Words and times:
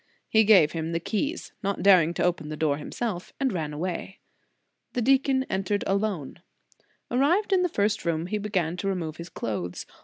He 0.27 0.45
gave 0.45 0.71
him 0.71 0.93
the 0.93 0.99
keys, 0.99 1.53
not 1.61 1.83
daring 1.83 2.15
to 2.15 2.23
open 2.23 2.49
the 2.49 2.57
door 2.57 2.77
himself, 2.77 3.33
and 3.39 3.53
ran 3.53 3.71
away. 3.71 4.17
The 4.93 5.01
deacon 5.03 5.43
entered 5.47 5.83
alone. 5.85 6.41
Arrived 7.11 7.53
in 7.53 7.61
the 7.61 7.67
In 7.67 7.69
the 7.69 7.69
Nineteenth 7.69 7.73
Century. 7.73 7.73
207 7.73 7.73
first 7.75 8.05
room, 8.05 8.25
he 8.25 8.37
began 8.39 8.77
to 8.77 8.87
remove 8.87 9.17
his 9.17 9.29
clothes. 9.29 9.85